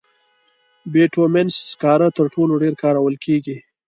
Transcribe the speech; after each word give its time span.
بټومینس 0.91 1.53
سکاره 1.71 2.07
تر 2.17 2.25
ټولو 2.33 2.53
ډېر 2.63 2.73
کارول 2.83 3.15
کېږي. 3.25 3.57